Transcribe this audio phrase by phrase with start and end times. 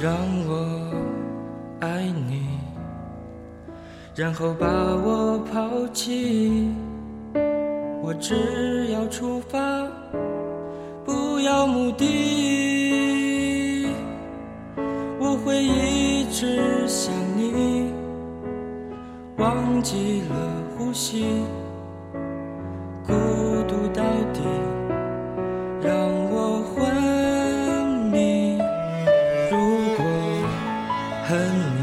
[0.00, 0.16] 让
[0.48, 0.90] 我
[1.78, 2.58] 爱你，
[4.16, 6.68] 然后把我抛弃。
[8.02, 9.58] 我只要出发，
[11.42, 13.88] 要目的。
[15.18, 17.92] 我会一直想你，
[19.38, 20.36] 忘记了
[20.76, 21.26] 呼吸，
[23.06, 23.12] 孤
[23.66, 24.02] 独到
[24.32, 24.40] 底
[25.80, 25.92] 让
[26.30, 26.80] 我昏
[28.10, 28.58] 迷。
[29.50, 29.56] 如
[29.96, 30.04] 果
[31.24, 31.30] 恨
[31.76, 31.80] 你，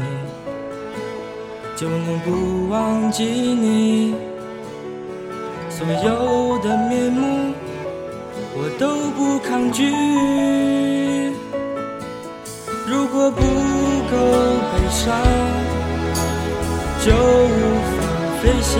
[1.76, 4.14] 就能不忘记你。
[5.68, 7.39] 所有的面目，
[8.62, 9.88] 我都不抗拒。
[12.86, 14.16] 如果不够
[14.70, 15.16] 悲伤，
[17.00, 17.56] 就无
[17.96, 17.98] 法
[18.42, 18.76] 飞翔。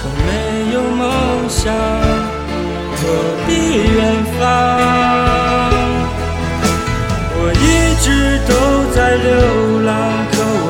[0.00, 0.28] 可没
[0.72, 1.04] 有梦
[1.46, 1.74] 想，
[2.96, 3.00] 何
[3.46, 3.50] 必
[3.92, 4.00] 远
[4.38, 4.40] 方？
[7.36, 7.68] 我一
[8.00, 8.50] 直都
[8.94, 9.28] 在流
[9.84, 9.92] 浪，
[10.32, 10.64] 可我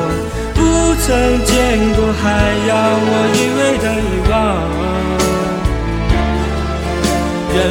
[0.53, 0.59] 不
[0.99, 1.07] 曾
[1.45, 1.55] 见
[1.95, 2.21] 过海
[2.67, 2.69] 洋。
[3.07, 4.35] 我以为的遗忘，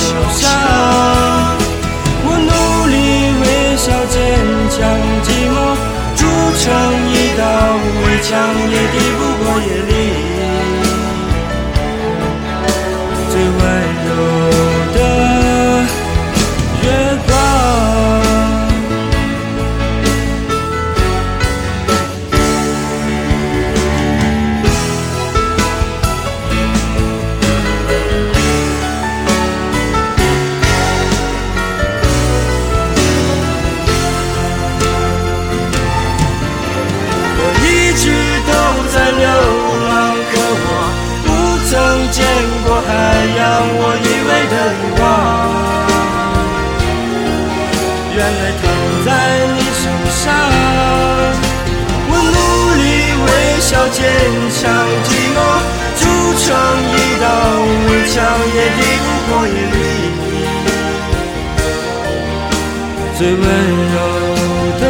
[0.00, 0.08] 受
[0.40, 0.42] 伤。
[2.22, 2.52] 我努
[2.92, 2.96] 力
[3.40, 3.44] 微
[3.76, 4.16] 笑坚
[4.72, 4.76] 强，
[5.26, 5.56] 寂寞
[6.16, 6.20] 筑
[6.60, 6.64] 成
[7.12, 7.42] 一道
[8.02, 8.30] 围墙，
[8.72, 9.89] 也敌不过夜里
[48.20, 48.62] 原来躺
[49.02, 49.08] 在
[49.56, 49.84] 你手
[50.20, 50.22] 上。
[52.06, 52.38] 我努
[52.76, 52.84] 力
[53.24, 53.26] 微
[53.62, 53.98] 笑坚
[54.52, 54.60] 强，
[55.06, 55.38] 寂寞
[55.96, 56.02] 筑
[56.36, 56.44] 成
[56.92, 57.24] 一道
[57.86, 58.14] 围墙，
[58.54, 59.76] 也敌不过夜里
[63.16, 63.42] 最温
[63.94, 63.96] 柔
[64.80, 64.84] 的。